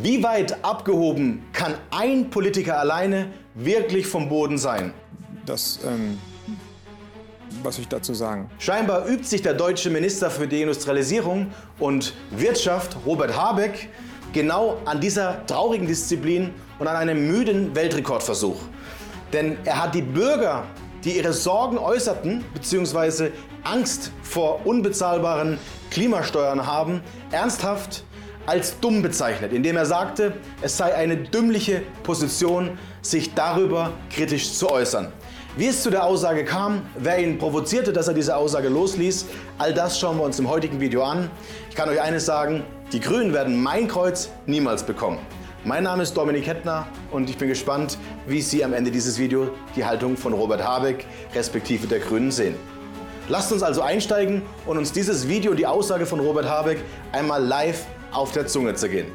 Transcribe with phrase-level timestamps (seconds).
[0.00, 4.92] Wie weit abgehoben kann ein Politiker alleine wirklich vom Boden sein?
[5.46, 6.18] Das, ähm,
[7.62, 8.50] was ich dazu sagen?
[8.58, 13.88] Scheinbar übt sich der deutsche Minister für Deindustrialisierung und Wirtschaft, Robert Habeck,
[14.32, 18.60] genau an dieser traurigen Disziplin und an einem müden Weltrekordversuch.
[19.32, 20.64] Denn er hat die Bürger,
[21.04, 23.30] die ihre Sorgen äußerten bzw.
[23.62, 25.58] Angst vor unbezahlbaren
[25.90, 28.04] Klimasteuern haben, ernsthaft
[28.46, 34.70] als dumm bezeichnet, indem er sagte, es sei eine dümmliche Position, sich darüber kritisch zu
[34.70, 35.12] äußern.
[35.56, 39.26] Wie es zu der Aussage kam, wer ihn provozierte, dass er diese Aussage losließ,
[39.56, 41.30] all das schauen wir uns im heutigen Video an.
[41.70, 45.18] Ich kann euch eines sagen, die Grünen werden mein Kreuz niemals bekommen.
[45.62, 49.48] Mein Name ist Dominik Hettner und ich bin gespannt, wie Sie am Ende dieses Videos
[49.76, 52.56] die Haltung von Robert Habeck respektive der Grünen sehen.
[53.28, 57.42] Lasst uns also einsteigen und uns dieses Video und die Aussage von Robert Habeck einmal
[57.42, 59.10] live auf der Zunge zergehen.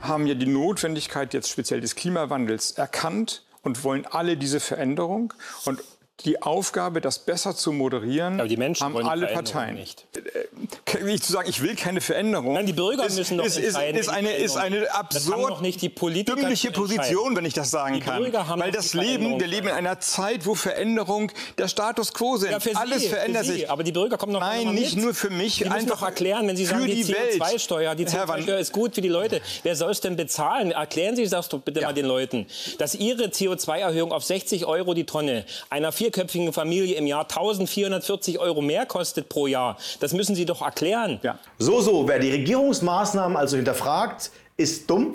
[0.00, 5.32] Haben ja die Notwendigkeit jetzt speziell des Klimawandels erkannt und wollen alle diese Veränderung.
[5.64, 5.82] Und
[6.20, 9.74] die Aufgabe, das besser zu moderieren, Aber die Menschen haben alle Parteien.
[9.74, 10.06] nicht.
[10.14, 12.52] Äh, Wie ich zu sagen, ich will keine Veränderung.
[12.52, 13.98] Nein, die Bürger ist, müssen doch ist, entscheiden.
[13.98, 16.70] ist eine, ist eine absurd nicht dümmliche.
[16.70, 18.22] Position, wenn ich das sagen Die kann.
[18.60, 22.52] Weil das Leben, wir leben in einer Zeit, wo Veränderung der Status quo sind.
[22.52, 23.52] Ja, für Alles Sie, verändert Sie.
[23.52, 23.70] sich.
[23.70, 25.04] Aber die Bürger kommen noch Nein, nicht mit.
[25.04, 25.56] nur für mich.
[25.58, 27.42] Die müssen doch erklären, wenn Sie sagen, die, die Welt.
[27.42, 29.40] CO2-Steuer, die Herr Van- CO2-Steuer ist gut für die Leute.
[29.64, 30.70] Wer soll es denn bezahlen?
[30.70, 31.88] Erklären Sie das doch bitte Ja.
[31.88, 32.46] mal den Leuten,
[32.78, 38.60] dass Ihre CO2-Erhöhung auf 60 Euro die Tonne einer vierköpfigen Familie im Jahr 1440 Euro
[38.60, 39.76] mehr kostet pro Jahr.
[40.00, 41.20] Das müssen Sie doch erklären.
[41.22, 41.38] Ja.
[41.58, 45.12] So, so, wer die Regierungsmaßnahmen also hinterfragt, ist dumm.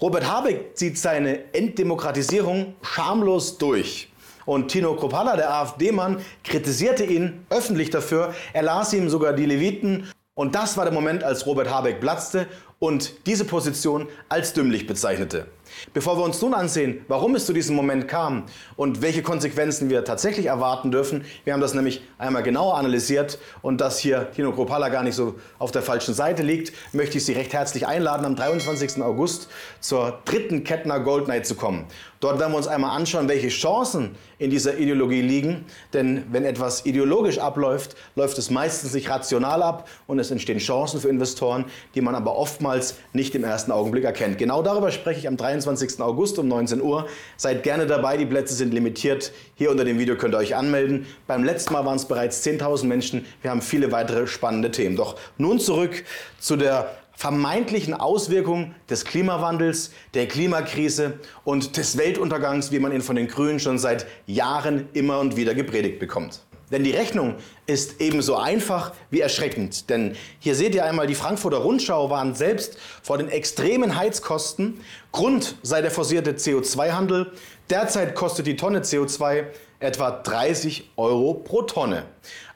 [0.00, 4.08] Robert Habeck zieht seine Entdemokratisierung schamlos durch.
[4.46, 8.34] Und Tino Kropala, der AfD-Mann, kritisierte ihn öffentlich dafür.
[8.54, 10.10] Er las ihm sogar die Leviten.
[10.32, 12.46] Und das war der Moment, als Robert Habeck platzte
[12.78, 15.46] und diese Position als dümmlich bezeichnete.
[15.94, 18.44] Bevor wir uns nun ansehen, warum es zu diesem Moment kam
[18.76, 23.80] und welche Konsequenzen wir tatsächlich erwarten dürfen, wir haben das nämlich einmal genauer analysiert und
[23.80, 27.32] dass hier Tino Kropala gar nicht so auf der falschen Seite liegt, möchte ich Sie
[27.32, 29.02] recht herzlich einladen, am 23.
[29.02, 29.48] August
[29.80, 31.86] zur dritten Kettner Gold Night zu kommen.
[32.20, 35.66] Dort werden wir uns einmal anschauen, welche Chancen in dieser Ideologie liegen.
[35.92, 41.00] Denn wenn etwas ideologisch abläuft, läuft es meistens nicht rational ab und es entstehen Chancen
[41.00, 44.38] für Investoren, die man aber oftmals nicht im ersten Augenblick erkennt.
[44.38, 45.55] Genau darüber spreche ich am 23.
[46.00, 47.06] August um 19 Uhr.
[47.36, 49.32] Seid gerne dabei, die Plätze sind limitiert.
[49.54, 51.06] Hier unter dem Video könnt ihr euch anmelden.
[51.26, 53.26] Beim letzten Mal waren es bereits 10.000 Menschen.
[53.42, 54.96] Wir haben viele weitere spannende Themen.
[54.96, 56.04] Doch nun zurück
[56.38, 61.14] zu der vermeintlichen Auswirkungen des Klimawandels, der Klimakrise
[61.44, 65.54] und des Weltuntergangs, wie man ihn von den Grünen schon seit Jahren immer und wieder
[65.54, 66.40] gepredigt bekommt.
[66.70, 69.88] Denn die Rechnung ist ebenso einfach wie erschreckend.
[69.88, 74.80] Denn hier seht ihr einmal, die Frankfurter Rundschau warnt selbst vor den extremen Heizkosten.
[75.12, 77.32] Grund sei der forcierte CO2-Handel.
[77.70, 79.44] Derzeit kostet die Tonne CO2
[79.78, 82.04] etwa 30 Euro pro Tonne.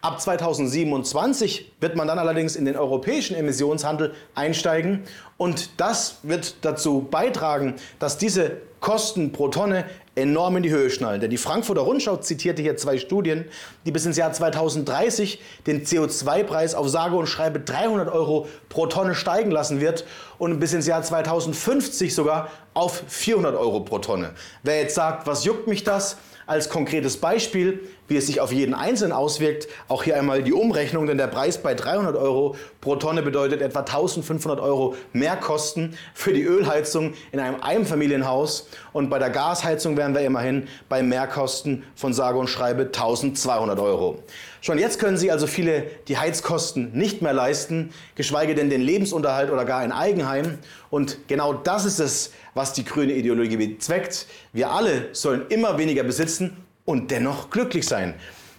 [0.01, 5.05] Ab 2027 wird man dann allerdings in den europäischen Emissionshandel einsteigen
[5.37, 9.85] und das wird dazu beitragen, dass diese Kosten pro Tonne
[10.21, 11.21] enorm in die Höhe schnallen.
[11.21, 13.47] Denn die Frankfurter Rundschau zitierte hier zwei Studien,
[13.85, 19.15] die bis ins Jahr 2030 den CO2-Preis auf sage und schreibe 300 Euro pro Tonne
[19.15, 20.05] steigen lassen wird
[20.39, 24.31] und bis ins Jahr 2050 sogar auf 400 Euro pro Tonne.
[24.63, 26.17] Wer jetzt sagt, was juckt mich das?
[26.51, 27.79] Als konkretes Beispiel,
[28.09, 31.59] wie es sich auf jeden Einzelnen auswirkt, auch hier einmal die Umrechnung, denn der Preis
[31.59, 37.63] bei 300 Euro pro Tonne bedeutet etwa 1500 Euro Mehrkosten für die Ölheizung in einem
[37.63, 43.79] Einfamilienhaus und bei der Gasheizung wären wir immerhin bei Mehrkosten von sage und schreibe 1200
[43.79, 44.19] Euro.
[44.63, 49.51] Schon jetzt können Sie also viele die Heizkosten nicht mehr leisten, geschweige denn den Lebensunterhalt
[49.51, 50.59] oder gar ein Eigenheim.
[50.91, 54.27] Und genau das ist es, was die grüne Ideologie bezweckt.
[54.53, 58.15] Wir alle sollen immer weniger besitzen und dennoch glücklich sein.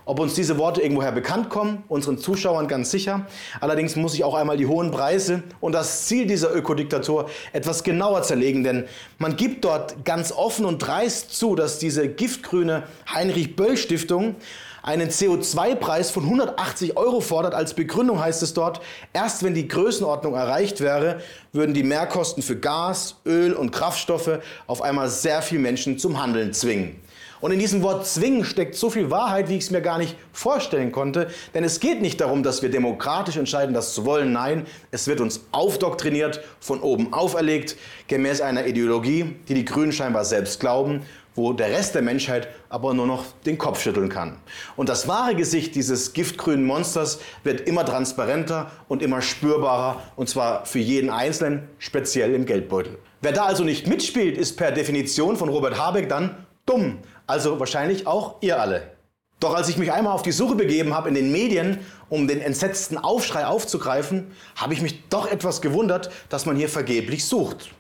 [0.06, 3.28] Ob uns diese Worte irgendwoher bekannt kommen, unseren Zuschauern ganz sicher.
[3.60, 8.24] Allerdings muss ich auch einmal die hohen Preise und das Ziel dieser Ökodiktatur etwas genauer
[8.24, 8.86] zerlegen, denn
[9.18, 12.84] man gibt dort ganz offen und dreist zu, dass diese giftgrüne
[13.14, 14.36] Heinrich-Böll-Stiftung
[14.84, 17.54] einen CO2-Preis von 180 Euro fordert.
[17.54, 18.82] Als Begründung heißt es dort,
[19.14, 21.22] erst wenn die Größenordnung erreicht wäre,
[21.54, 26.54] würden die Mehrkosten für Gas, Öl und Kraftstoffe auf einmal sehr viele Menschen zum Handeln
[26.54, 27.00] zwingen.
[27.42, 30.16] Und in diesem Wort zwingen steckt so viel Wahrheit, wie ich es mir gar nicht
[30.32, 31.28] vorstellen konnte.
[31.54, 34.32] Denn es geht nicht darum, dass wir demokratisch entscheiden, das zu wollen.
[34.32, 37.76] Nein, es wird uns aufdoktriniert, von oben auferlegt,
[38.08, 41.02] gemäß einer Ideologie, die die Grünen scheinbar selbst glauben
[41.36, 44.38] wo der Rest der Menschheit aber nur noch den Kopf schütteln kann.
[44.76, 50.66] Und das wahre Gesicht dieses giftgrünen Monsters wird immer transparenter und immer spürbarer, und zwar
[50.66, 52.98] für jeden Einzelnen, speziell im Geldbeutel.
[53.22, 56.36] Wer da also nicht mitspielt, ist per Definition von Robert Habeck dann
[56.66, 57.00] dumm.
[57.28, 58.92] Also wahrscheinlich auch ihr alle.
[59.40, 61.80] Doch als ich mich einmal auf die Suche begeben habe in den Medien,
[62.10, 67.26] um den entsetzten Aufschrei aufzugreifen, habe ich mich doch etwas gewundert, dass man hier vergeblich
[67.26, 67.72] sucht.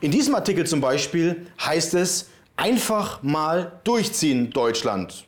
[0.00, 5.26] In diesem Artikel zum Beispiel heißt es, einfach mal durchziehen, Deutschland.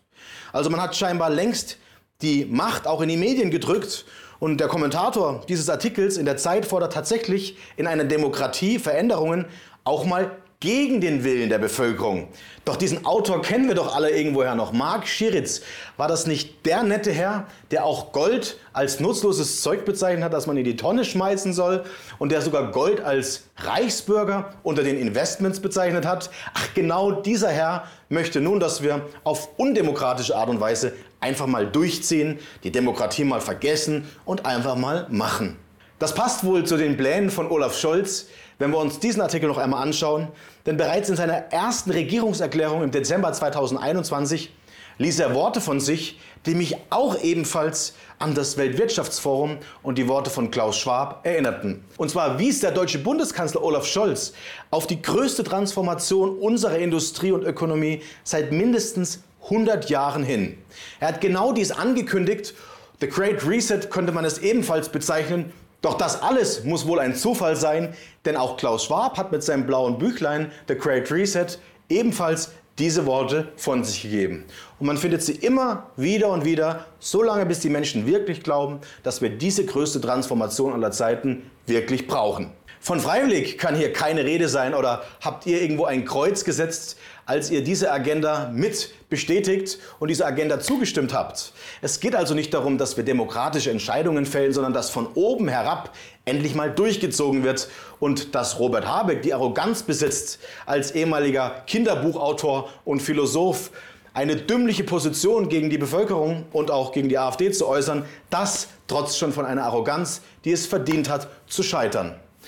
[0.53, 1.79] Also man hat scheinbar längst
[2.23, 4.05] die Macht auch in die Medien gedrückt
[4.39, 9.47] und der Kommentator dieses Artikels in der Zeit fordert tatsächlich in einer Demokratie Veränderungen
[9.85, 12.29] auch mal gegen den Willen der Bevölkerung.
[12.65, 14.73] Doch diesen Autor kennen wir doch alle irgendwoher noch.
[14.73, 15.61] Mark Schiritz.
[15.99, 20.47] War das nicht der nette Herr, der auch Gold als nutzloses Zeug bezeichnet hat, das
[20.47, 21.85] man in die Tonne schmeißen soll
[22.19, 26.31] und der sogar Gold als Reichsbürger unter den Investments bezeichnet hat?
[26.55, 31.67] Ach, genau dieser Herr möchte nun, dass wir auf undemokratische Art und Weise einfach mal
[31.67, 35.59] durchziehen, die Demokratie mal vergessen und einfach mal machen.
[36.01, 38.27] Das passt wohl zu den Plänen von Olaf Scholz,
[38.59, 40.29] wenn wir uns diesen Artikel noch einmal anschauen,
[40.67, 44.53] denn bereits in seiner ersten Regierungserklärung im Dezember 2021
[44.99, 50.31] ließ er Worte von sich, die mich auch ebenfalls an das Weltwirtschaftsforum und die Worte
[50.31, 51.85] von Klaus Schwab erinnerten.
[51.97, 54.35] Und zwar wies der deutsche Bundeskanzler Olaf Scholz
[54.71, 60.59] auf die größte Transformation unserer Industrie und Ökonomie seit mindestens 100 Jahren hin.
[61.01, 62.55] Er hat genau dies angekündigt.
[63.01, 65.53] The Great Reset könnte man es ebenfalls bezeichnen
[65.85, 67.95] doch das alles muss wohl ein Zufall sein,
[68.25, 71.59] denn auch Klaus Schwab hat mit seinem blauen Büchlein The Great Reset
[71.89, 74.45] ebenfalls diese Worte von sich gegeben.
[74.81, 78.81] Und man findet sie immer wieder und wieder, so lange bis die Menschen wirklich glauben,
[79.03, 82.51] dass wir diese größte Transformation aller Zeiten wirklich brauchen.
[82.85, 87.51] Von freiwillig kann hier keine Rede sein oder habt ihr irgendwo ein Kreuz gesetzt, als
[87.51, 91.55] ihr diese Agenda mit bestätigt und dieser Agenda zugestimmt habt.
[91.81, 95.95] Es geht also nicht darum, dass wir demokratische Entscheidungen fällen, sondern dass von oben herab
[96.27, 97.71] endlich mal durchgezogen wird
[98.01, 103.71] und dass Robert Habeck die Arroganz besitzt, als ehemaliger Kinderbuchautor und Philosoph
[104.13, 109.17] eine dümmliche Position gegen die Bevölkerung und auch gegen die AfD zu äußern, das trotzt
[109.17, 112.17] schon von einer Arroganz, die es verdient hat zu scheitern.